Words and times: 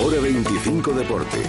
Hora 0.00 0.20
25 0.20 0.92
Deportes. 0.92 1.48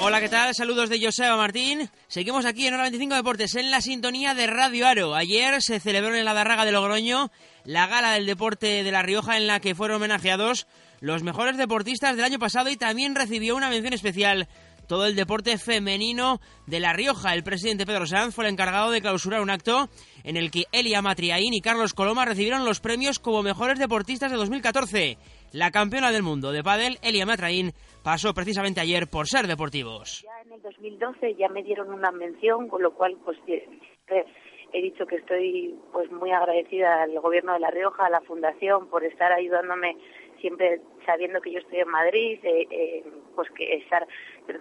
Hola, 0.00 0.20
¿qué 0.20 0.28
tal? 0.28 0.52
Saludos 0.56 0.90
de 0.90 1.00
Joseba 1.00 1.36
Martín. 1.36 1.88
Seguimos 2.08 2.44
aquí 2.44 2.66
en 2.66 2.74
Hora 2.74 2.82
25 2.82 3.14
Deportes, 3.14 3.54
en 3.54 3.70
la 3.70 3.80
sintonía 3.80 4.34
de 4.34 4.48
Radio 4.48 4.88
Aro. 4.88 5.14
Ayer 5.14 5.62
se 5.62 5.78
celebró 5.78 6.16
en 6.16 6.24
la 6.24 6.34
Darraga 6.34 6.64
de 6.64 6.72
Logroño 6.72 7.30
la 7.64 7.86
gala 7.86 8.10
del 8.14 8.26
deporte 8.26 8.82
de 8.82 8.90
La 8.90 9.02
Rioja 9.02 9.36
en 9.36 9.46
la 9.46 9.60
que 9.60 9.76
fueron 9.76 9.98
homenajeados 9.98 10.66
los 10.98 11.22
mejores 11.22 11.56
deportistas 11.56 12.16
del 12.16 12.24
año 12.24 12.40
pasado 12.40 12.70
y 12.70 12.76
también 12.76 13.14
recibió 13.14 13.54
una 13.54 13.70
mención 13.70 13.92
especial 13.92 14.48
todo 14.86 15.06
el 15.06 15.16
deporte 15.16 15.58
femenino 15.58 16.38
de 16.66 16.80
La 16.80 16.92
Rioja. 16.92 17.34
El 17.34 17.42
presidente 17.42 17.86
Pedro 17.86 18.06
Sanz 18.06 18.34
fue 18.34 18.44
el 18.44 18.52
encargado 18.52 18.90
de 18.90 19.00
clausurar 19.00 19.40
un 19.40 19.50
acto 19.50 19.88
en 20.24 20.36
el 20.36 20.50
que 20.50 20.64
Elia 20.72 21.02
Matriaín 21.02 21.54
y 21.54 21.60
Carlos 21.60 21.94
Coloma 21.94 22.24
recibieron 22.24 22.64
los 22.64 22.80
premios 22.80 23.18
como 23.18 23.42
mejores 23.42 23.78
deportistas 23.78 24.30
de 24.30 24.36
2014. 24.36 25.18
La 25.52 25.70
campeona 25.70 26.10
del 26.10 26.22
mundo 26.22 26.52
de 26.52 26.62
pádel, 26.62 26.98
Elia 27.02 27.26
Matraín, 27.26 27.72
pasó 28.02 28.34
precisamente 28.34 28.80
ayer 28.80 29.08
por 29.08 29.26
ser 29.26 29.46
deportivos. 29.46 30.24
Ya 30.24 30.42
en 30.46 30.52
el 30.52 30.62
2012 30.62 31.34
ya 31.36 31.48
me 31.48 31.62
dieron 31.62 31.92
una 31.92 32.10
mención, 32.10 32.68
con 32.68 32.82
lo 32.82 32.94
cual 32.94 33.16
pues 33.24 33.38
he 33.46 34.82
dicho 34.82 35.06
que 35.06 35.16
estoy 35.16 35.74
pues 35.92 36.10
muy 36.10 36.32
agradecida 36.32 37.02
al 37.02 37.18
gobierno 37.20 37.52
de 37.52 37.60
La 37.60 37.70
Rioja, 37.70 38.06
a 38.06 38.10
la 38.10 38.20
fundación 38.22 38.88
por 38.88 39.04
estar 39.04 39.32
ayudándome 39.32 39.96
siempre 40.40 40.82
sabiendo 41.06 41.40
que 41.40 41.52
yo 41.52 41.58
estoy 41.58 41.80
en 41.80 41.88
Madrid, 41.88 42.38
eh, 42.42 42.66
eh, 42.70 43.04
pues 43.34 43.48
que 43.52 43.76
estar 43.76 44.06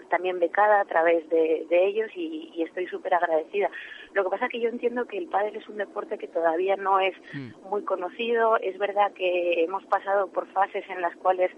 también 0.10 0.40
becada 0.40 0.82
a 0.82 0.86
través 0.86 1.28
de, 1.30 1.66
ellos 1.70 2.10
y, 2.16 2.64
estoy 2.64 2.88
súper 2.88 3.14
agradecida. 3.14 3.70
Lo 4.14 4.24
que 4.24 4.30
pasa 4.30 4.46
es 4.46 4.52
que 4.52 4.60
yo 4.60 4.70
entiendo 4.70 5.06
que 5.06 5.18
el 5.18 5.28
pádel 5.28 5.56
es 5.56 5.68
un 5.68 5.78
deporte 5.78 6.18
que 6.18 6.28
todavía 6.28 6.76
no 6.76 7.00
es 7.00 7.16
mm. 7.34 7.70
muy 7.70 7.84
conocido. 7.84 8.58
Es 8.58 8.78
verdad 8.78 9.12
que 9.14 9.64
hemos 9.64 9.84
pasado 9.86 10.28
por 10.28 10.48
fases 10.48 10.84
en 10.90 11.02
las 11.02 11.16
cuales 11.18 11.52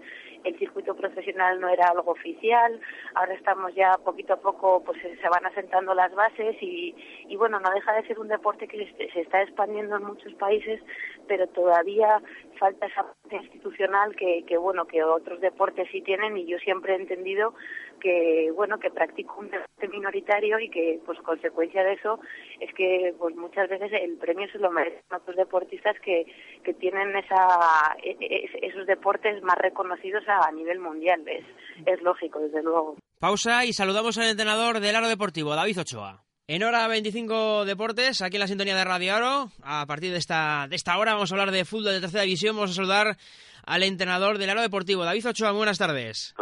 el 0.44 0.58
circuito 0.58 0.94
profesional 0.94 1.60
no 1.60 1.68
era 1.68 1.88
algo 1.88 2.12
oficial. 2.12 2.80
Ahora 3.14 3.34
estamos 3.34 3.74
ya 3.74 3.98
poquito 4.04 4.34
a 4.34 4.40
poco, 4.40 4.82
pues 4.84 5.00
se 5.02 5.28
van 5.28 5.44
asentando 5.44 5.92
las 5.94 6.14
bases 6.14 6.56
y, 6.60 6.94
y 7.28 7.36
bueno, 7.36 7.60
no 7.60 7.70
deja 7.70 7.92
de 7.94 8.06
ser 8.06 8.18
un 8.18 8.28
deporte 8.28 8.68
que 8.68 8.90
se 9.12 9.20
está 9.20 9.42
expandiendo 9.42 9.96
en 9.96 10.04
muchos 10.04 10.32
países, 10.34 10.80
pero 11.26 11.46
todavía 11.48 12.22
falta 12.58 12.86
esa 12.86 13.02
parte 13.02 13.36
institucional 13.36 14.14
que, 14.16 14.44
que 14.46 14.56
bueno, 14.56 14.86
que 14.86 15.02
otros 15.02 15.40
deportes 15.40 15.88
sí 15.90 16.00
tienen 16.00 16.36
y 16.36 16.46
yo 16.46 16.58
siempre 16.58 16.94
he 16.94 16.96
entendido 16.96 17.54
que 18.00 18.52
bueno 18.54 18.78
que 18.78 18.90
practico 18.90 19.40
un 19.40 19.50
deporte 19.50 19.88
minoritario 19.88 20.58
y 20.58 20.68
que 20.68 21.00
pues 21.04 21.18
consecuencia 21.20 21.82
de 21.82 21.94
eso 21.94 22.20
es 22.60 22.72
que 22.74 23.14
pues 23.18 23.34
muchas 23.36 23.68
veces 23.68 23.90
el 23.92 24.16
premio 24.16 24.48
se 24.50 24.58
lo 24.58 24.70
merecen 24.70 25.00
otros 25.14 25.36
deportistas 25.36 25.96
que, 26.04 26.26
que 26.64 26.74
tienen 26.74 27.14
esa 27.16 27.96
e, 28.02 28.16
e, 28.20 28.66
esos 28.66 28.86
deportes 28.86 29.42
más 29.42 29.58
reconocidos 29.58 30.24
a, 30.28 30.50
nivel 30.52 30.78
mundial 30.78 31.22
es, 31.26 31.44
es 31.84 32.00
lógico 32.02 32.40
desde 32.40 32.62
luego. 32.62 32.96
Pausa 33.18 33.64
y 33.64 33.72
saludamos 33.72 34.18
al 34.18 34.28
entrenador 34.28 34.80
del 34.80 34.96
Aro 34.96 35.08
Deportivo 35.08 35.54
David 35.54 35.80
Ochoa. 35.80 36.22
En 36.48 36.62
hora 36.62 36.86
25 36.86 37.64
deportes, 37.64 38.22
aquí 38.22 38.36
en 38.36 38.40
la 38.40 38.46
sintonía 38.46 38.76
de 38.76 38.84
Radio 38.84 39.16
Aro, 39.16 39.50
a 39.62 39.84
partir 39.86 40.12
de 40.12 40.18
esta, 40.18 40.66
de 40.68 40.76
esta 40.76 40.96
hora 40.96 41.14
vamos 41.14 41.32
a 41.32 41.34
hablar 41.34 41.50
de 41.50 41.64
fútbol 41.64 41.94
de 41.94 42.00
tercera 42.00 42.22
división, 42.22 42.54
vamos 42.54 42.70
a 42.70 42.74
saludar 42.74 43.16
al 43.64 43.82
entrenador 43.82 44.38
del 44.38 44.50
Aro 44.50 44.62
Deportivo, 44.62 45.04
David 45.04 45.26
Ochoa, 45.26 45.50
buenas 45.50 45.78
tardes. 45.78 46.34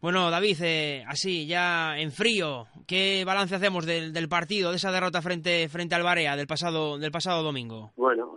Bueno, 0.00 0.30
David, 0.30 0.56
eh, 0.62 1.04
así 1.08 1.44
ya 1.48 1.98
en 1.98 2.12
frío, 2.12 2.66
¿qué 2.86 3.24
balance 3.26 3.56
hacemos 3.56 3.84
del, 3.84 4.12
del, 4.12 4.28
partido, 4.28 4.70
de 4.70 4.76
esa 4.76 4.92
derrota 4.92 5.20
frente 5.20 5.68
frente 5.68 5.96
al 5.96 6.04
Barea 6.04 6.36
del 6.36 6.46
pasado 6.46 6.98
del 6.98 7.10
pasado 7.10 7.42
domingo? 7.42 7.90
Bueno, 7.96 8.36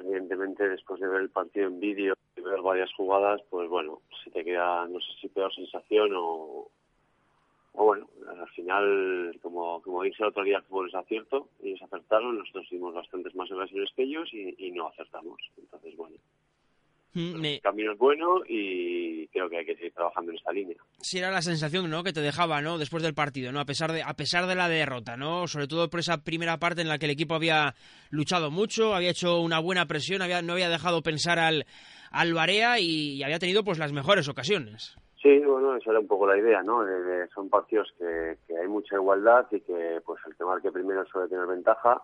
evidentemente 0.00 0.66
después 0.66 0.98
de 0.98 1.08
ver 1.08 1.20
el 1.20 1.28
partido 1.28 1.66
en 1.66 1.80
vídeo 1.80 2.14
y 2.34 2.40
ver 2.40 2.62
varias 2.62 2.90
jugadas, 2.94 3.42
pues 3.50 3.68
bueno, 3.68 4.00
se 4.24 4.30
te 4.30 4.42
queda, 4.42 4.88
no 4.88 4.98
sé 5.00 5.08
si 5.20 5.28
peor 5.28 5.54
sensación 5.54 6.12
o, 6.16 6.70
o 7.74 7.84
bueno, 7.84 8.08
al 8.26 8.48
final, 8.48 9.38
como, 9.42 9.82
como 9.82 10.02
dije 10.02 10.22
el 10.22 10.30
otro 10.30 10.44
día, 10.44 10.56
el 10.56 10.62
fútbol 10.62 10.88
es 10.88 10.94
acierto, 10.94 11.48
ellos 11.62 11.82
acertaron, 11.82 12.38
nosotros 12.38 12.68
tuvimos 12.70 12.94
bastantes 12.94 13.34
más 13.34 13.52
ocasiones 13.52 13.90
que 13.94 14.04
ellos 14.04 14.30
y 14.32 14.70
no 14.70 14.88
acertamos. 14.88 15.38
Entonces, 15.58 15.94
bueno, 15.94 16.16
El 17.16 17.60
camino 17.62 17.92
es 17.92 17.98
bueno 17.98 18.42
y 18.46 19.26
creo 19.28 19.48
que 19.48 19.56
hay 19.56 19.64
que 19.64 19.74
seguir 19.74 19.92
trabajando 19.92 20.32
en 20.32 20.36
esta 20.36 20.52
línea. 20.52 20.76
Sí, 21.00 21.18
era 21.18 21.30
la 21.30 21.40
sensación 21.40 21.88
¿no? 21.88 22.02
que 22.02 22.12
te 22.12 22.20
dejaba 22.20 22.60
¿no? 22.60 22.76
después 22.76 23.02
del 23.02 23.14
partido, 23.14 23.52
¿no? 23.52 23.60
a, 23.60 23.64
pesar 23.64 23.92
de, 23.92 24.02
a 24.02 24.12
pesar 24.12 24.46
de 24.46 24.54
la 24.54 24.68
derrota, 24.68 25.16
¿no? 25.16 25.46
sobre 25.46 25.66
todo 25.66 25.88
por 25.88 26.00
esa 26.00 26.18
primera 26.18 26.58
parte 26.58 26.82
en 26.82 26.88
la 26.88 26.98
que 26.98 27.06
el 27.06 27.12
equipo 27.12 27.34
había 27.34 27.74
luchado 28.10 28.50
mucho, 28.50 28.94
había 28.94 29.10
hecho 29.10 29.40
una 29.40 29.60
buena 29.60 29.86
presión, 29.86 30.20
había, 30.20 30.42
no 30.42 30.52
había 30.52 30.68
dejado 30.68 31.00
pensar 31.02 31.38
al, 31.38 31.64
al 32.10 32.34
Barea 32.34 32.78
y, 32.78 33.22
había 33.22 33.38
tenido 33.38 33.64
pues 33.64 33.78
las 33.78 33.92
mejores 33.92 34.28
ocasiones. 34.28 34.94
Sí, 35.22 35.38
bueno, 35.38 35.74
esa 35.74 35.90
era 35.92 36.00
un 36.00 36.06
poco 36.06 36.26
la 36.26 36.38
idea, 36.38 36.62
¿no? 36.62 36.84
son 37.34 37.48
partidos 37.48 37.88
que, 37.98 38.36
que 38.46 38.58
hay 38.58 38.68
mucha 38.68 38.96
igualdad 38.96 39.46
y 39.50 39.60
que 39.60 40.00
pues 40.04 40.20
el 40.26 40.36
que 40.36 40.44
marque 40.44 40.70
primero 40.70 41.04
suele 41.06 41.30
tener 41.30 41.46
ventaja 41.46 42.02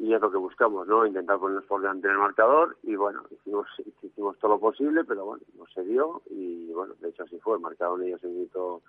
y 0.00 0.14
es 0.14 0.20
lo 0.20 0.30
que 0.30 0.38
buscamos, 0.38 0.88
¿no? 0.88 1.04
Intentar 1.04 1.38
ponernos 1.38 1.66
por 1.66 1.82
delante 1.82 2.08
del 2.08 2.16
marcador 2.16 2.74
y 2.82 2.96
bueno, 2.96 3.22
hicimos, 3.30 3.66
hicimos 4.02 4.38
todo 4.38 4.52
lo 4.52 4.58
posible, 4.58 5.04
pero 5.04 5.26
bueno, 5.26 5.44
no 5.58 5.66
se 5.66 5.84
dio 5.84 6.22
y 6.30 6.72
bueno, 6.72 6.94
de 7.00 7.10
hecho 7.10 7.24
así 7.24 7.38
fue, 7.38 7.58
marcaron 7.58 8.02
ellos 8.02 8.24
en 8.24 8.32
minuto 8.34 8.80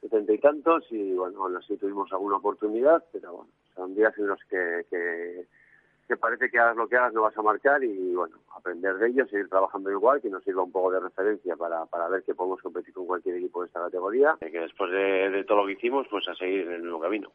setenta 0.00 0.32
y 0.32 0.38
tantos 0.38 0.90
y 0.90 1.12
bueno, 1.12 1.42
aún 1.42 1.56
así 1.56 1.76
tuvimos 1.76 2.10
alguna 2.12 2.36
oportunidad, 2.36 3.04
pero 3.12 3.32
bueno, 3.32 3.50
son 3.74 3.94
días 3.94 4.16
en 4.16 4.26
los 4.26 4.40
que, 4.48 4.86
que 4.88 5.46
que 6.08 6.16
parece 6.16 6.48
que 6.50 6.58
hagas 6.58 6.74
lo 6.74 6.88
que 6.88 6.96
hagas 6.96 7.12
no 7.12 7.22
vas 7.22 7.36
a 7.36 7.42
marcar 7.42 7.84
y 7.84 8.14
bueno, 8.14 8.36
aprender 8.56 8.96
de 8.96 9.08
ellos, 9.08 9.28
seguir 9.30 9.48
trabajando 9.48 9.90
igual, 9.90 10.22
que 10.22 10.30
nos 10.30 10.42
sirva 10.42 10.62
un 10.62 10.72
poco 10.72 10.90
de 10.90 11.00
referencia 11.00 11.54
para, 11.54 11.84
para 11.84 12.08
ver 12.08 12.22
que 12.24 12.34
podemos 12.34 12.60
competir 12.62 12.94
con 12.94 13.06
cualquier 13.06 13.36
equipo 13.36 13.60
de 13.60 13.66
esta 13.66 13.80
categoría. 13.80 14.36
Que 14.40 14.50
después 14.50 14.90
de, 14.90 15.44
todo 15.46 15.58
lo 15.58 15.66
que 15.66 15.74
hicimos, 15.74 16.06
pues 16.10 16.26
a 16.28 16.34
seguir 16.34 16.62
en 16.62 16.72
el 16.72 16.82
nuevo 16.82 17.00
camino. 17.00 17.30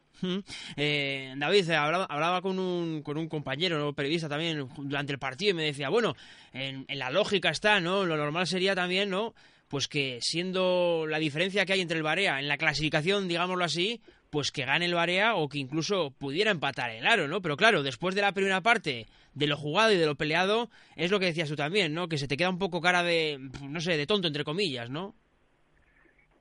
Eh, 0.76 1.32
David, 1.36 1.70
eh, 1.70 1.76
hablaba, 1.76 2.42
con, 2.42 2.58
un, 2.58 3.02
con 3.02 3.16
un 3.16 3.28
compañero, 3.28 3.92
periodista 3.92 4.28
también, 4.28 4.68
durante 4.76 5.12
el 5.12 5.18
partido 5.20 5.52
y 5.52 5.54
me 5.54 5.62
decía, 5.62 5.88
bueno, 5.88 6.14
en, 6.52 6.84
en 6.88 6.98
la 6.98 7.10
lógica 7.10 7.50
está, 7.50 7.80
¿no? 7.80 8.04
Lo 8.04 8.16
normal 8.16 8.46
sería 8.48 8.74
también, 8.74 9.08
¿no? 9.08 9.34
Pues 9.68 9.86
que 9.88 10.18
siendo 10.20 11.06
la 11.08 11.18
diferencia 11.18 11.64
que 11.64 11.74
hay 11.74 11.80
entre 11.80 11.96
el 11.96 12.02
Barea 12.02 12.40
en 12.40 12.48
la 12.48 12.56
clasificación, 12.56 13.28
digámoslo 13.28 13.64
así, 13.64 14.00
pues 14.34 14.50
que 14.50 14.64
gane 14.64 14.86
el 14.86 14.94
Barea 14.94 15.36
o 15.36 15.48
que 15.48 15.58
incluso 15.58 16.10
pudiera 16.18 16.50
empatar 16.50 16.90
el 16.90 17.06
Aro, 17.06 17.28
¿no? 17.28 17.40
Pero 17.40 17.56
claro, 17.56 17.84
después 17.84 18.16
de 18.16 18.20
la 18.20 18.32
primera 18.32 18.62
parte, 18.62 19.06
de 19.32 19.46
lo 19.46 19.56
jugado 19.56 19.92
y 19.92 19.96
de 19.96 20.06
lo 20.06 20.16
peleado, 20.16 20.70
es 20.96 21.12
lo 21.12 21.20
que 21.20 21.26
decías 21.26 21.48
tú 21.48 21.54
también, 21.54 21.94
¿no? 21.94 22.08
Que 22.08 22.18
se 22.18 22.26
te 22.26 22.36
queda 22.36 22.50
un 22.50 22.58
poco 22.58 22.80
cara 22.80 23.04
de, 23.04 23.38
no 23.62 23.78
sé, 23.78 23.96
de 23.96 24.08
tonto, 24.08 24.26
entre 24.26 24.42
comillas, 24.42 24.90
¿no? 24.90 25.14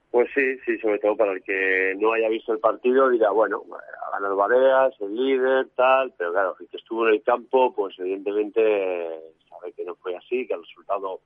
Pues 0.09 0.28
sí, 0.34 0.42
sí, 0.66 0.80
sobre 0.80 0.98
todo 0.98 1.16
para 1.16 1.34
el 1.34 1.44
que 1.44 1.94
no 2.00 2.14
haya 2.14 2.30
visto 2.30 2.52
el 2.52 2.58
partido 2.58 3.12
dirá, 3.12 3.30
bueno, 3.30 3.64
ha 3.72 4.12
ganado 4.14 4.38
Barea, 4.38 4.88
es 4.88 5.00
el 5.00 5.16
líder, 5.16 5.68
tal, 5.75 6.16
pero 6.18 6.31
claro, 6.31 6.56
el 6.60 6.68
que 6.70 6.78
estuvo 6.78 7.08
en 7.08 7.14
el 7.14 7.22
campo, 7.22 7.75
pues 7.75 7.94
evidentemente 8.00 9.20
sabe 9.48 9.72
que 9.74 9.86
no 9.86 9.94
fue 9.98 10.16
así, 10.16 10.48
que 10.48 10.56
el 10.56 10.64
resultado, 10.64 11.20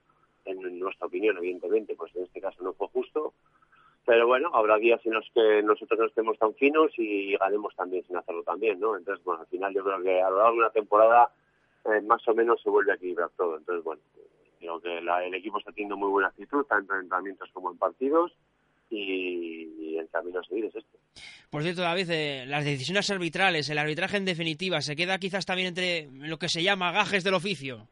en 0.44 0.80
nuestra 0.80 1.08
opinión, 1.08 1.38
evidentemente, 1.38 1.96
pues 1.96 2.14
en 2.18 2.24
este 2.24 2.42
caso 2.42 2.62
no 2.62 2.74
fue 2.74 2.90
justo, 2.90 3.34
pero 4.08 4.26
bueno, 4.26 4.50
habrá 4.54 4.78
días 4.78 5.02
en 5.06 5.16
los 5.16 5.30
que 5.36 5.62
nosotros 5.64 6.00
no 6.00 6.06
estemos 6.06 6.40
tan 6.40 6.54
finos 6.54 6.94
y 6.98 7.36
ganemos 7.36 7.76
también 7.76 8.06
sin 8.08 8.16
hacerlo 8.16 8.42
también, 8.42 8.80
¿no? 8.80 8.96
Entonces, 8.96 9.22
bueno, 9.26 9.42
al 9.42 9.48
final 9.48 9.74
yo 9.74 9.84
creo 9.84 10.02
que 10.02 10.22
a 10.22 10.30
lo 10.30 10.38
largo 10.38 10.54
de 10.54 10.60
una 10.60 10.70
temporada 10.70 11.30
eh, 11.84 12.00
más 12.04 12.26
o 12.26 12.34
menos 12.34 12.62
se 12.64 12.70
vuelve 12.70 12.94
a 12.94 12.96
equilibrar 12.96 13.30
todo. 13.36 13.58
Entonces, 13.58 13.84
bueno, 13.84 14.02
creo 14.60 14.80
que 14.80 14.98
el 15.00 15.34
equipo 15.34 15.60
está 15.60 15.74
teniendo 15.74 15.98
muy 15.98 16.10
buena 16.10 16.30
actitud, 16.30 16.64
tanto 16.64 16.94
en 16.94 17.02
entrenamientos 17.02 17.50
como 17.52 17.70
en 17.70 17.78
partidos, 17.78 18.32
y, 18.90 19.98
el 19.98 20.08
camino 20.08 20.40
a 20.40 20.44
seguir 20.46 20.64
es 20.64 20.76
este. 20.76 20.98
Por 21.50 21.64
cierto, 21.64 21.82
David, 21.82 22.10
eh, 22.10 22.46
las 22.48 22.64
decisiones 22.64 23.10
arbitrales, 23.10 23.70
el 23.70 23.78
arbitraje 23.78 24.16
en 24.16 24.24
definitiva, 24.24 24.80
¿se 24.80 24.96
queda 24.96 25.18
quizás 25.18 25.46
también 25.46 25.68
entre 25.68 26.08
lo 26.14 26.40
que 26.40 26.48
se 26.48 26.64
llama 26.64 26.94
gajes 26.94 27.26
del 27.26 27.34
oficio? 27.34 27.90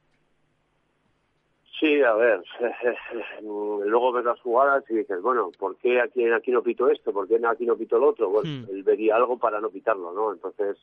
Sí, 1.79 2.01
a 2.01 2.13
ver, 2.13 2.41
luego 3.41 4.13
ves 4.13 4.23
las 4.23 4.39
jugadas 4.39 4.83
y 4.89 4.95
dices, 4.95 5.21
bueno, 5.21 5.51
¿por 5.59 5.75
qué 5.77 5.99
aquí, 5.99 6.25
aquí 6.31 6.51
no 6.51 6.63
pito 6.63 6.89
esto? 6.89 7.11
¿Por 7.11 7.27
qué 7.27 7.39
aquí 7.45 7.65
no 7.65 7.75
pito 7.75 7.97
lo 7.97 8.09
otro? 8.09 8.29
Bueno, 8.29 8.49
hmm. 8.49 8.69
él 8.69 8.83
vería 8.83 9.17
algo 9.17 9.37
para 9.37 9.59
no 9.59 9.69
pitarlo, 9.69 10.13
¿no? 10.13 10.31
Entonces, 10.31 10.77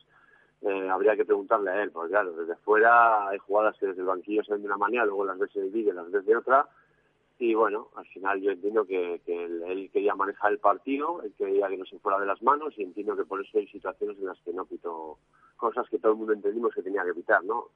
eh, 0.61 0.89
habría 0.89 1.15
que 1.15 1.25
preguntarle 1.25 1.71
a 1.71 1.81
él, 1.81 1.91
porque 1.91 2.11
claro, 2.11 2.33
desde 2.33 2.55
fuera 2.57 3.27
hay 3.27 3.39
jugadas 3.39 3.75
que 3.79 3.87
desde 3.87 4.01
el 4.01 4.07
banquillo 4.07 4.43
se 4.43 4.53
ven 4.53 4.61
de 4.61 4.67
una 4.67 4.77
manera, 4.77 5.05
luego 5.05 5.25
las 5.25 5.39
ves 5.39 5.55
en 5.55 5.63
el 5.63 5.71
vídeo, 5.71 5.93
las 5.93 6.11
ves 6.11 6.25
de 6.25 6.37
otra, 6.37 6.69
y 7.39 7.55
bueno, 7.55 7.89
al 7.95 8.05
final 8.05 8.39
yo 8.39 8.51
entiendo 8.51 8.85
que, 8.85 9.19
que 9.25 9.45
él, 9.45 9.89
quería 9.91 10.13
manejar 10.13 10.51
el 10.51 10.59
partido, 10.59 11.21
él 11.23 11.33
quería 11.37 11.67
que 11.69 11.77
no 11.77 11.85
se 11.85 11.97
fuera 11.99 12.19
de 12.19 12.27
las 12.27 12.41
manos, 12.43 12.75
y 12.77 12.83
entiendo 12.83 13.15
que 13.17 13.25
por 13.25 13.41
eso 13.41 13.57
hay 13.57 13.67
situaciones 13.67 14.17
en 14.19 14.27
las 14.27 14.39
que 14.41 14.53
no 14.53 14.65
pito 14.65 15.17
cosas 15.57 15.89
que 15.89 15.97
todo 15.97 16.11
el 16.11 16.19
mundo 16.19 16.33
entendimos 16.33 16.73
que 16.73 16.83
tenía 16.83 17.03
que 17.03 17.15
pitar, 17.15 17.43
¿no? 17.43 17.69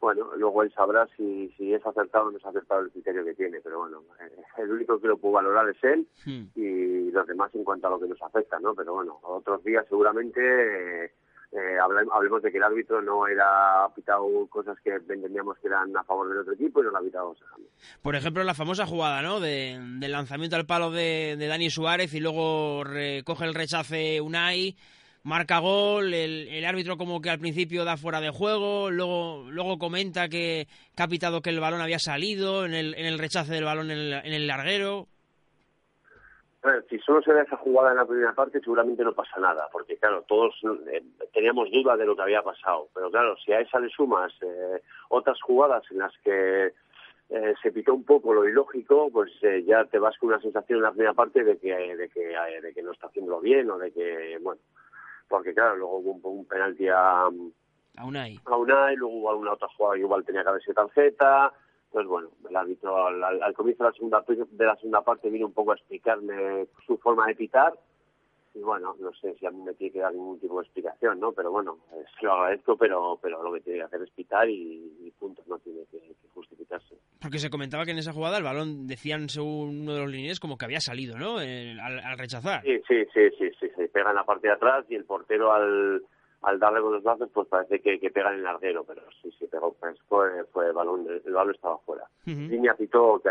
Bueno, 0.00 0.30
luego 0.36 0.62
él 0.62 0.72
sabrá 0.72 1.06
si, 1.16 1.52
si 1.56 1.74
es 1.74 1.84
acertado 1.84 2.26
o 2.26 2.30
no 2.30 2.38
es 2.38 2.44
acertado 2.44 2.80
el 2.80 2.90
criterio 2.90 3.24
que 3.24 3.34
tiene, 3.34 3.60
pero 3.60 3.80
bueno, 3.80 4.02
eh, 4.20 4.42
el 4.58 4.70
único 4.70 5.00
que 5.00 5.08
lo 5.08 5.18
puede 5.18 5.34
valorar 5.34 5.68
es 5.68 5.84
él 5.84 6.06
hmm. 6.24 6.44
y 6.54 7.10
los 7.10 7.26
demás 7.26 7.54
en 7.54 7.64
cuanto 7.64 7.86
a 7.86 7.90
lo 7.90 8.00
que 8.00 8.08
nos 8.08 8.22
afecta, 8.22 8.58
¿no? 8.60 8.74
Pero 8.74 8.94
bueno, 8.94 9.18
otros 9.22 9.62
días 9.62 9.84
seguramente 9.88 11.04
eh, 11.04 11.12
eh, 11.52 11.78
hablemos 11.80 12.42
de 12.42 12.52
que 12.52 12.58
el 12.58 12.62
árbitro 12.62 13.02
no 13.02 13.26
era 13.26 13.88
pitado 13.94 14.24
cosas 14.48 14.78
que 14.84 14.94
entendíamos 14.94 15.58
que 15.58 15.66
eran 15.66 15.96
a 15.96 16.04
favor 16.04 16.28
del 16.28 16.38
otro 16.38 16.52
equipo 16.52 16.80
y 16.80 16.84
no 16.84 16.92
lo 16.92 16.98
ha 16.98 17.02
pitado 17.02 17.36
Por 18.02 18.14
ejemplo, 18.14 18.44
la 18.44 18.54
famosa 18.54 18.86
jugada, 18.86 19.20
¿no? 19.20 19.40
De, 19.40 19.76
del 19.98 20.12
lanzamiento 20.12 20.54
al 20.54 20.66
palo 20.66 20.92
de, 20.92 21.36
Dani 21.36 21.68
Suárez 21.68 22.14
y 22.14 22.20
luego 22.20 22.84
recoge 22.84 23.46
el 23.46 23.54
rechace 23.54 24.20
Unai, 24.20 24.76
marca 25.22 25.58
gol, 25.58 26.14
el, 26.14 26.64
árbitro 26.64 26.96
como 26.96 27.20
que 27.20 27.30
al 27.30 27.38
principio 27.38 27.84
da 27.84 27.96
fuera 27.96 28.20
de 28.20 28.30
juego, 28.30 28.90
luego, 28.90 29.46
luego 29.50 29.78
comenta 29.78 30.28
que, 30.28 30.66
ha 30.96 31.08
pitado 31.08 31.40
que 31.40 31.50
el 31.50 31.60
balón 31.60 31.80
había 31.80 31.98
salido 31.98 32.64
en 32.64 32.74
el, 32.74 32.94
en 32.94 33.06
el 33.06 33.18
rechace 33.18 33.52
del 33.52 33.64
balón 33.64 33.90
en 33.90 33.98
el, 33.98 34.12
en 34.12 34.32
el 34.32 34.46
larguero 34.46 35.08
si 36.88 36.98
solo 36.98 37.22
se 37.22 37.32
da 37.32 37.42
esa 37.42 37.56
jugada 37.56 37.90
en 37.90 37.96
la 37.96 38.04
primera 38.04 38.34
parte, 38.34 38.60
seguramente 38.60 39.02
no 39.02 39.14
pasa 39.14 39.40
nada, 39.40 39.68
porque 39.72 39.96
claro, 39.96 40.22
todos 40.28 40.54
eh, 40.92 41.02
teníamos 41.32 41.70
duda 41.70 41.96
de 41.96 42.04
lo 42.04 42.14
que 42.14 42.22
había 42.22 42.42
pasado. 42.42 42.88
Pero 42.94 43.10
claro, 43.10 43.36
si 43.38 43.52
a 43.52 43.60
esa 43.60 43.80
le 43.80 43.88
sumas 43.88 44.32
eh, 44.42 44.82
otras 45.08 45.40
jugadas 45.40 45.82
en 45.90 45.98
las 45.98 46.12
que 46.22 46.72
eh, 47.30 47.54
se 47.62 47.72
pitó 47.72 47.94
un 47.94 48.04
poco 48.04 48.34
lo 48.34 48.46
ilógico, 48.46 49.08
pues 49.10 49.32
ya 49.64 49.84
te 49.86 49.98
vas 49.98 50.16
con 50.18 50.30
una 50.30 50.40
sensación 50.40 50.78
en 50.78 50.82
la 50.82 50.90
primera 50.90 51.14
parte 51.14 51.44
de 51.44 51.56
que, 51.58 51.72
de 51.96 52.08
que, 52.10 52.36
de 52.62 52.74
que 52.74 52.82
no 52.82 52.92
está 52.92 53.06
haciéndolo 53.06 53.40
bien 53.40 53.70
o 53.70 53.78
de 53.78 53.90
que, 53.92 54.38
bueno, 54.42 54.60
porque 55.30 55.54
claro, 55.54 55.76
luego 55.76 55.98
hubo 55.98 56.30
un, 56.30 56.44
penalti 56.44 56.88
a, 56.88 57.22
a 57.22 58.04
Unai. 58.04 58.38
A 58.44 58.56
Unai, 58.56 58.96
luego 58.96 59.14
hubo 59.14 59.30
alguna 59.30 59.52
otra 59.54 59.68
jugada 59.74 59.94
que 59.94 60.02
igual 60.02 60.24
tenía 60.24 60.42
que 60.42 60.48
haber 60.50 60.62
sido 60.62 60.74
tarjeta 60.74 61.54
pues 61.90 62.06
bueno, 62.06 62.30
el 62.48 62.56
árbitro 62.56 63.06
al, 63.06 63.54
comienzo 63.54 63.84
de 63.84 63.90
la, 63.90 63.94
segunda, 63.94 64.24
de 64.26 64.64
la 64.64 64.76
segunda 64.76 65.02
parte 65.02 65.28
vino 65.28 65.46
un 65.46 65.52
poco 65.52 65.72
a 65.72 65.74
explicarme 65.74 66.68
su 66.86 66.96
forma 66.98 67.26
de 67.26 67.34
pitar 67.34 67.74
y 68.54 68.60
bueno, 68.60 68.96
no 68.98 69.12
sé 69.14 69.34
si 69.38 69.46
a 69.46 69.50
mí 69.50 69.62
me 69.62 69.74
tiene 69.74 69.92
que 69.92 70.00
dar 70.00 70.12
ningún 70.12 70.40
tipo 70.40 70.56
de 70.58 70.64
explicación, 70.64 71.20
¿no? 71.20 71.32
Pero 71.32 71.50
bueno, 71.50 71.78
eh, 71.92 72.04
se 72.18 72.26
lo 72.26 72.32
agradezco, 72.32 72.76
pero, 72.76 73.18
pero 73.22 73.42
lo 73.42 73.52
que 73.52 73.60
tiene 73.60 73.78
que 73.78 73.84
hacer 73.84 74.02
es 74.02 74.10
pitar 74.10 74.48
y, 74.48 75.12
puntos, 75.18 75.46
no 75.46 75.58
tiene 75.58 75.84
que, 75.90 76.00
justificarse. 76.34 76.96
Porque 77.20 77.38
se 77.38 77.50
comentaba 77.50 77.84
que 77.84 77.90
en 77.90 77.98
esa 77.98 78.12
jugada 78.12 78.38
el 78.38 78.44
balón, 78.44 78.86
decían 78.86 79.28
según 79.28 79.82
uno 79.82 79.94
de 79.94 80.00
los 80.00 80.10
líneas, 80.10 80.40
como 80.40 80.56
que 80.56 80.64
había 80.64 80.80
salido, 80.80 81.18
¿no? 81.18 81.38
al, 81.38 82.18
rechazar. 82.18 82.62
Sí, 82.62 82.80
sí, 82.88 83.04
sí, 83.12 83.30
sí, 83.38 83.50
sí, 83.60 83.68
se 83.76 83.88
pega 83.88 84.10
en 84.10 84.16
la 84.16 84.24
parte 84.24 84.48
de 84.48 84.54
atrás 84.54 84.84
y 84.88 84.94
el 84.94 85.04
portero 85.04 85.52
al 85.52 86.02
al 86.42 86.58
darle 86.58 86.80
con 86.80 86.94
los 86.94 87.02
brazos, 87.02 87.28
pues 87.34 87.46
parece 87.48 87.80
que, 87.80 88.00
que 88.00 88.10
pega 88.10 88.30
en 88.30 88.36
el 88.36 88.44
larguero, 88.44 88.82
pero 88.84 89.02
sí, 89.20 89.30
sí, 89.38 89.46
pegó, 89.46 89.74
pues 89.74 89.98
fue, 90.08 90.42
fue 90.52 90.72
balón, 90.72 91.06
el 91.06 91.32
balón 91.32 91.54
estaba 91.54 91.78
fuera. 91.80 92.04
Línea 92.24 92.74
pitó 92.74 93.20
que 93.22 93.28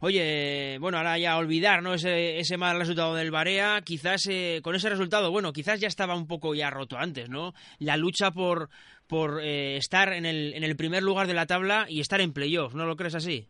Oye, 0.00 0.78
bueno, 0.80 0.98
ahora 0.98 1.18
ya 1.18 1.36
olvidar 1.36 1.82
¿no? 1.82 1.94
ese, 1.94 2.38
ese 2.38 2.56
mal 2.56 2.78
resultado 2.78 3.14
del 3.14 3.30
Barea, 3.30 3.80
quizás 3.84 4.26
eh, 4.30 4.60
con 4.62 4.74
ese 4.74 4.88
resultado, 4.88 5.30
bueno, 5.30 5.52
quizás 5.52 5.80
ya 5.80 5.88
estaba 5.88 6.16
un 6.16 6.26
poco 6.26 6.54
ya 6.54 6.70
roto 6.70 6.96
antes, 6.96 7.28
¿no? 7.28 7.52
La 7.78 7.96
lucha 7.96 8.30
por, 8.30 8.68
por 9.06 9.40
eh, 9.42 9.76
estar 9.76 10.12
en 10.12 10.26
el, 10.26 10.54
en 10.54 10.64
el 10.64 10.76
primer 10.76 11.02
lugar 11.02 11.26
de 11.26 11.34
la 11.34 11.46
tabla 11.46 11.86
y 11.88 12.00
estar 12.00 12.20
en 12.20 12.32
playoff, 12.32 12.74
¿no 12.74 12.86
lo 12.86 12.96
crees 12.96 13.14
así? 13.14 13.46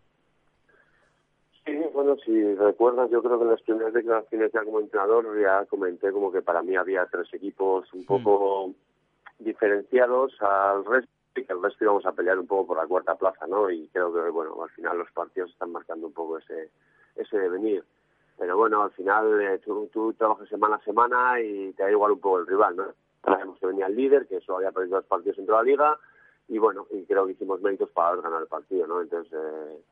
bueno, 1.93 2.17
si 2.25 2.55
recuerdas, 2.55 3.11
yo 3.11 3.21
creo 3.23 3.39
que 3.39 3.45
en 3.45 3.51
las 3.51 3.63
primeras 3.63 3.93
declaraciones 3.93 4.53
ya 4.53 4.65
como 4.65 4.81
entrenador 4.81 5.27
ya 5.41 5.67
comenté 5.67 6.13
como 6.13 6.33
que 6.33 6.43
para 6.43 6.63
mí 6.63 6.77
había 6.77 7.05
tres 7.07 7.27
equipos 7.35 7.93
un 7.93 8.05
poco 8.07 8.73
diferenciados 9.39 10.33
al 10.41 10.85
resto 10.85 11.18
que 11.45 11.53
el 11.53 11.63
resto 11.63 11.85
íbamos 11.85 12.07
a 12.07 12.13
pelear 12.13 12.39
un 12.39 12.47
poco 12.47 12.69
por 12.69 12.77
la 12.77 12.87
cuarta 12.87 13.15
plaza, 13.15 13.47
¿no? 13.47 13.71
Y 13.71 13.89
creo 13.89 14.13
que, 14.13 14.31
bueno, 14.31 14.63
al 14.63 14.71
final 14.71 14.99
los 14.99 15.11
partidos 15.13 15.51
están 15.51 15.73
marcando 15.73 16.07
un 16.07 16.13
poco 16.13 16.39
ese, 16.39 16.71
ese 17.17 17.39
devenir. 17.39 17.85
Pero 18.39 18.57
bueno, 18.57 18.83
al 18.83 18.91
final 18.93 19.41
eh, 19.41 19.59
tú, 19.59 19.89
tú, 19.93 20.13
trabajas 20.15 20.49
semana 20.49 20.77
a 20.77 20.85
semana 20.85 21.41
y 21.41 21.73
te 21.73 21.83
da 21.83 21.91
igual 21.91 22.13
un 22.13 22.21
poco 22.21 22.39
el 22.39 22.47
rival, 22.47 22.77
¿no? 22.77 22.85
Sabemos 23.25 23.59
que 23.59 23.67
venía 23.67 23.87
el 23.87 23.97
líder, 23.97 24.27
que 24.27 24.37
eso 24.37 24.57
había 24.57 24.71
perdido 24.71 24.97
dos 24.97 25.07
partidos 25.07 25.39
entre 25.39 25.55
la 25.55 25.63
liga 25.63 25.99
y 26.49 26.59
bueno, 26.59 26.87
y 26.91 27.05
creo 27.05 27.27
que 27.27 27.33
hicimos 27.33 27.61
méritos 27.61 27.91
para 27.91 28.17
ganar 28.17 28.41
el 28.41 28.49
partido, 28.49 28.87
¿no? 28.87 29.03
Entonces, 29.03 29.31
eh, 29.35 29.83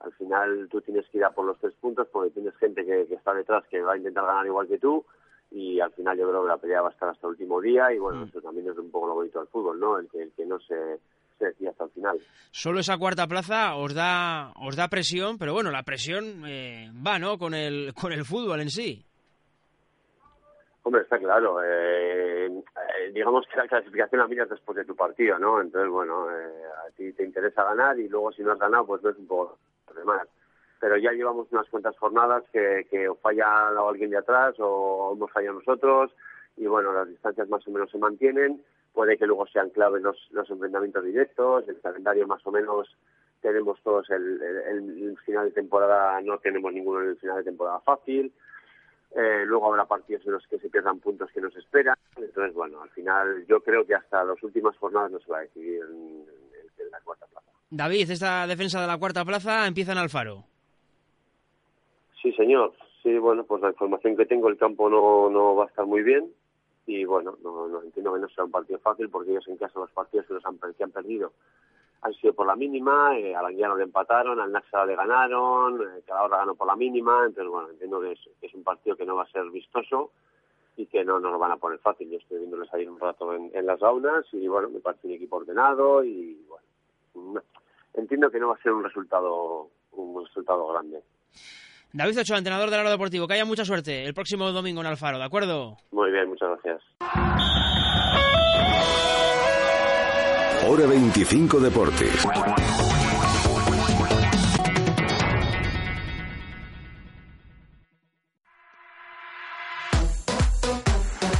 al 0.00 0.12
final 0.12 0.68
tú 0.70 0.80
tienes 0.80 1.08
que 1.08 1.18
ir 1.18 1.24
a 1.24 1.30
por 1.30 1.44
los 1.44 1.58
tres 1.58 1.74
puntos 1.80 2.06
porque 2.12 2.30
tienes 2.30 2.54
gente 2.56 2.84
que, 2.84 3.02
está 3.02 3.34
detrás 3.34 3.64
que 3.68 3.82
va 3.82 3.94
a 3.94 3.96
intentar 3.96 4.24
ganar 4.24 4.46
igual 4.46 4.68
que 4.68 4.78
tú 4.78 5.04
y 5.54 5.80
al 5.80 5.92
final 5.92 6.18
yo 6.18 6.28
creo 6.28 6.42
que 6.42 6.48
la 6.48 6.56
pelea 6.56 6.82
va 6.82 6.88
a 6.88 6.92
estar 6.92 7.08
hasta 7.08 7.28
el 7.28 7.30
último 7.32 7.60
día 7.60 7.92
y 7.92 7.98
bueno, 7.98 8.20
mm. 8.20 8.28
eso 8.28 8.40
también 8.40 8.68
es 8.68 8.76
un 8.76 8.90
poco 8.90 9.06
lo 9.06 9.14
bonito 9.14 9.38
del 9.38 9.48
fútbol, 9.48 9.78
¿no? 9.78 9.98
El 9.98 10.08
que, 10.10 10.22
el 10.22 10.32
que 10.32 10.44
no 10.44 10.58
se, 10.58 10.98
se 11.38 11.46
decía 11.46 11.70
hasta 11.70 11.84
el 11.84 11.90
final. 11.90 12.18
Solo 12.50 12.80
esa 12.80 12.98
cuarta 12.98 13.28
plaza 13.28 13.76
os 13.76 13.94
da 13.94 14.52
os 14.60 14.74
da 14.74 14.88
presión, 14.88 15.38
pero 15.38 15.54
bueno, 15.54 15.70
la 15.70 15.84
presión 15.84 16.44
eh, 16.46 16.90
va, 17.06 17.20
¿no? 17.20 17.38
Con 17.38 17.54
el 17.54 17.94
con 17.94 18.12
el 18.12 18.24
fútbol 18.24 18.60
en 18.60 18.70
sí. 18.70 19.06
Hombre, 20.82 21.02
está 21.02 21.18
claro. 21.18 21.62
Eh, 21.62 22.46
eh, 22.46 23.12
digamos 23.14 23.46
que 23.46 23.56
la 23.56 23.68
clasificación 23.68 24.20
la 24.20 24.26
miras 24.26 24.50
después 24.50 24.76
de 24.76 24.84
tu 24.84 24.96
partido, 24.96 25.38
¿no? 25.38 25.60
Entonces, 25.60 25.90
bueno, 25.90 26.28
a 26.28 26.90
ti 26.96 27.12
te 27.12 27.24
interesa 27.24 27.62
ganar 27.62 27.98
y 27.98 28.08
luego 28.08 28.32
si 28.32 28.42
no 28.42 28.52
has 28.52 28.58
ganado, 28.58 28.84
pues 28.84 29.00
ves 29.00 29.16
un 29.16 29.26
poco 29.26 29.58
demás. 29.94 30.26
Pero 30.80 30.96
ya 30.96 31.12
llevamos 31.12 31.48
unas 31.50 31.68
cuantas 31.68 31.96
jornadas 31.98 32.44
que, 32.52 32.86
que 32.90 33.08
o 33.08 33.14
falla 33.16 33.68
alguien 33.68 34.10
de 34.10 34.18
atrás 34.18 34.54
o 34.58 35.12
hemos 35.14 35.30
fallado 35.30 35.58
nosotros 35.58 36.12
y 36.56 36.66
bueno, 36.66 36.92
las 36.92 37.08
distancias 37.08 37.48
más 37.48 37.66
o 37.66 37.70
menos 37.70 37.90
se 37.90 37.98
mantienen. 37.98 38.62
Puede 38.92 39.16
que 39.16 39.26
luego 39.26 39.46
sean 39.46 39.70
claves 39.70 40.02
los, 40.02 40.16
los 40.30 40.48
enfrentamientos 40.50 41.04
directos, 41.04 41.68
el 41.68 41.80
calendario 41.80 42.26
más 42.26 42.46
o 42.46 42.52
menos 42.52 42.88
tenemos 43.44 43.78
todos 43.82 44.08
el, 44.08 44.40
el, 44.42 45.18
final 45.26 45.46
de 45.46 45.50
temporada, 45.50 46.18
no 46.22 46.38
tenemos 46.38 46.72
ninguno 46.72 47.02
en 47.02 47.10
el 47.10 47.16
final 47.18 47.36
de 47.36 47.44
temporada 47.44 47.78
fácil. 47.80 48.32
Eh, 49.14 49.44
luego 49.44 49.66
habrá 49.66 49.84
partidos 49.84 50.24
en 50.26 50.32
los 50.32 50.46
que 50.46 50.58
se 50.58 50.70
pierdan 50.70 50.98
puntos 50.98 51.30
que 51.30 51.42
nos 51.42 51.54
esperan. 51.54 51.94
Entonces, 52.16 52.54
bueno, 52.54 52.80
al 52.82 52.88
final 52.90 53.44
yo 53.46 53.60
creo 53.60 53.84
que 53.84 53.94
hasta 53.94 54.24
las 54.24 54.42
últimas 54.42 54.74
jornadas 54.78 55.10
no 55.10 55.20
se 55.20 55.30
va 55.30 55.38
a 55.38 55.42
decidir 55.42 55.82
en, 55.82 56.24
en 56.78 56.90
la 56.90 57.00
cuarta 57.00 57.26
plaza. 57.26 57.50
David, 57.68 58.10
esta 58.10 58.46
defensa 58.46 58.80
de 58.80 58.86
la 58.86 58.96
cuarta 58.96 59.24
plaza 59.26 59.66
empieza 59.66 59.92
en 59.92 59.98
Alfaro. 59.98 60.44
Sí, 62.24 62.32
señor. 62.32 62.72
Sí, 63.02 63.18
bueno, 63.18 63.44
pues 63.44 63.60
la 63.60 63.68
información 63.68 64.16
que 64.16 64.24
tengo, 64.24 64.48
el 64.48 64.56
campo 64.56 64.88
no, 64.88 65.28
no 65.28 65.54
va 65.56 65.64
a 65.64 65.66
estar 65.66 65.84
muy 65.84 66.02
bien. 66.02 66.32
Y 66.86 67.04
bueno, 67.04 67.36
no, 67.42 67.68
no 67.68 67.82
entiendo 67.82 68.14
que 68.14 68.20
no 68.20 68.28
sea 68.30 68.44
un 68.44 68.50
partido 68.50 68.78
fácil 68.78 69.10
porque 69.10 69.32
ellos 69.32 69.46
en 69.46 69.58
casa 69.58 69.78
los 69.78 69.90
partidos 69.90 70.26
que, 70.26 70.32
los 70.32 70.44
han, 70.46 70.58
que 70.58 70.84
han 70.84 70.90
perdido 70.90 71.32
han 72.00 72.14
sido 72.14 72.34
por 72.34 72.46
la 72.46 72.56
mínima, 72.56 73.18
eh, 73.18 73.34
al 73.34 73.46
Anguiano 73.46 73.76
le 73.76 73.84
empataron, 73.84 74.38
al 74.38 74.52
Naxa 74.52 74.84
le 74.84 74.94
ganaron, 74.94 75.80
eh, 75.80 76.02
cada 76.06 76.24
hora 76.24 76.36
ganó 76.38 76.54
por 76.54 76.66
la 76.66 76.76
mínima, 76.76 77.24
entonces 77.26 77.50
bueno, 77.50 77.70
entiendo 77.70 77.98
que 78.00 78.12
es, 78.12 78.54
un 78.54 78.62
partido 78.62 78.94
que 78.94 79.06
no 79.06 79.16
va 79.16 79.22
a 79.22 79.30
ser 79.30 79.48
vistoso 79.50 80.10
y 80.76 80.84
que 80.84 81.02
no 81.02 81.18
nos 81.18 81.32
lo 81.32 81.38
van 81.38 81.52
a 81.52 81.56
poner 81.56 81.78
fácil. 81.78 82.10
Yo 82.10 82.18
estoy 82.18 82.40
viéndoles 82.40 82.72
ahí 82.74 82.86
un 82.86 83.00
rato 83.00 83.34
en, 83.34 83.50
en 83.54 83.64
las 83.64 83.82
aunas 83.82 84.26
y 84.32 84.46
bueno, 84.48 84.68
me 84.68 84.80
parece 84.80 85.06
un 85.06 85.14
equipo 85.14 85.36
ordenado 85.36 86.04
y 86.04 86.46
bueno, 87.14 87.42
entiendo 87.94 88.30
que 88.30 88.38
no 88.38 88.48
va 88.48 88.54
a 88.54 88.62
ser 88.62 88.72
un 88.72 88.84
resultado 88.84 89.70
un 89.92 90.24
resultado 90.26 90.66
grande. 90.68 91.02
David 91.94 92.18
Ochoa, 92.18 92.38
entrenador 92.38 92.70
del 92.70 92.80
Aro 92.80 92.90
Deportivo, 92.90 93.28
que 93.28 93.34
haya 93.34 93.44
mucha 93.44 93.64
suerte 93.64 94.04
el 94.04 94.14
próximo 94.14 94.50
domingo 94.50 94.80
en 94.80 94.88
Alfaro, 94.88 95.16
¿de 95.16 95.24
acuerdo? 95.24 95.76
Muy 95.92 96.10
bien, 96.10 96.28
muchas 96.28 96.48
gracias. 96.48 96.82
Hora 100.66 100.86
25 100.88 101.60
Deportes. 101.60 102.26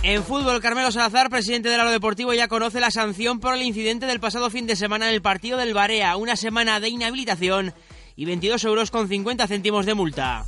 En 0.04 0.23
fútbol, 0.23 0.61
Carmelo 0.61 0.92
Salazar, 0.92 1.30
presidente 1.30 1.68
del 1.68 1.80
Aro 1.80 1.90
Deportivo, 1.90 2.32
ya 2.32 2.46
conoce 2.46 2.78
la 2.78 2.92
sanción 2.92 3.40
por 3.40 3.54
el 3.54 3.62
incidente 3.62 4.06
del 4.06 4.20
pasado 4.20 4.50
fin 4.50 4.68
de 4.68 4.76
semana 4.76 5.08
en 5.08 5.14
el 5.14 5.23
partido 5.23 5.58
del 5.58 5.75
Barea, 5.75 6.16
una 6.16 6.37
semana 6.37 6.78
de 6.78 6.90
inhabilitación 6.90 7.75
y 8.16 8.25
22 8.25 8.64
euros 8.64 8.90
con 8.90 9.09
50 9.09 9.47
céntimos 9.47 9.87
de 9.87 9.94
multa. 9.94 10.44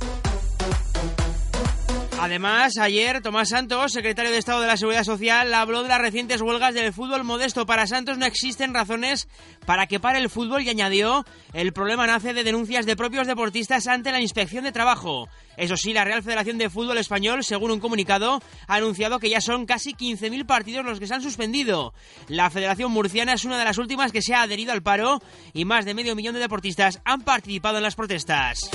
Además, 2.19 2.77
ayer 2.79 3.21
Tomás 3.21 3.49
Santos, 3.49 3.93
secretario 3.93 4.31
de 4.31 4.39
Estado 4.39 4.59
de 4.59 4.67
la 4.67 4.75
Seguridad 4.75 5.03
Social, 5.03 5.53
habló 5.53 5.83
de 5.83 5.89
las 5.89 6.01
recientes 6.01 6.41
huelgas 6.41 6.73
del 6.73 6.91
fútbol 6.91 7.23
modesto. 7.23 7.67
Para 7.67 7.85
Santos 7.85 8.17
no 8.17 8.25
existen 8.25 8.73
razones 8.73 9.27
para 9.67 9.85
que 9.85 9.99
pare 9.99 10.17
el 10.17 10.29
fútbol 10.29 10.63
y 10.63 10.69
añadió, 10.69 11.25
el 11.53 11.73
problema 11.73 12.07
nace 12.07 12.33
de 12.33 12.43
denuncias 12.43 12.87
de 12.87 12.95
propios 12.95 13.27
deportistas 13.27 13.85
ante 13.85 14.11
la 14.11 14.19
inspección 14.19 14.63
de 14.63 14.71
trabajo. 14.71 15.29
Eso 15.57 15.77
sí, 15.77 15.93
la 15.93 16.05
Real 16.05 16.23
Federación 16.23 16.57
de 16.57 16.71
Fútbol 16.71 16.97
Español, 16.97 17.43
según 17.43 17.69
un 17.69 17.79
comunicado, 17.79 18.41
ha 18.67 18.75
anunciado 18.75 19.19
que 19.19 19.29
ya 19.29 19.39
son 19.39 19.67
casi 19.67 19.93
15.000 19.93 20.45
partidos 20.47 20.85
los 20.85 20.99
que 20.99 21.05
se 21.05 21.13
han 21.13 21.21
suspendido. 21.21 21.93
La 22.27 22.49
Federación 22.49 22.91
Murciana 22.91 23.33
es 23.33 23.45
una 23.45 23.59
de 23.59 23.65
las 23.65 23.77
últimas 23.77 24.11
que 24.11 24.23
se 24.23 24.33
ha 24.33 24.41
adherido 24.41 24.73
al 24.73 24.81
paro 24.81 25.21
y 25.53 25.65
más 25.65 25.85
de 25.85 25.93
medio 25.93 26.15
millón 26.15 26.33
de 26.33 26.39
deportistas 26.39 26.99
han 27.05 27.21
participado 27.21 27.77
en 27.77 27.83
las 27.83 27.95
protestas. 27.95 28.71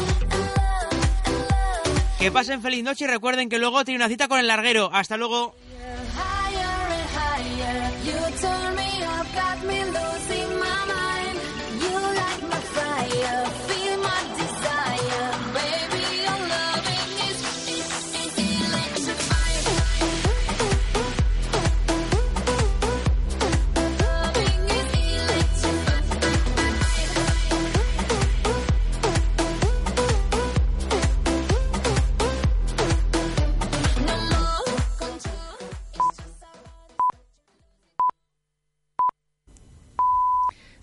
Que 2.22 2.30
pasen 2.30 2.62
feliz 2.62 2.84
noche 2.84 3.02
y 3.02 3.08
recuerden 3.08 3.48
que 3.48 3.58
luego 3.58 3.84
tiene 3.84 3.96
una 3.96 4.06
cita 4.06 4.28
con 4.28 4.38
el 4.38 4.46
larguero. 4.46 4.90
Hasta 4.92 5.16
luego. 5.16 5.56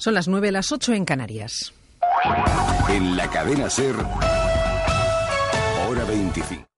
Son 0.09 0.15
las 0.15 0.27
9, 0.27 0.51
las 0.51 0.71
8 0.71 0.93
en 0.93 1.05
Canarias. 1.05 1.71
En 2.87 3.15
la 3.15 3.29
cadena 3.29 3.69
Ser, 3.69 3.93
hora 5.87 6.03
25. 6.03 6.68